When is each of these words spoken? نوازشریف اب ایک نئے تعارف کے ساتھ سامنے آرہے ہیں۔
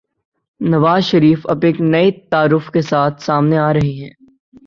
نوازشریف 0.61 1.45
اب 1.49 1.65
ایک 1.65 1.81
نئے 1.81 2.11
تعارف 2.31 2.69
کے 2.71 2.81
ساتھ 2.81 3.21
سامنے 3.23 3.57
آرہے 3.57 3.91
ہیں۔ 3.91 4.09